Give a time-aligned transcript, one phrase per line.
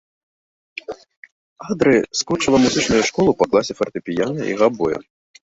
[1.73, 4.97] Адры скончыла музычную школу па класе фартэпіяна і габоя.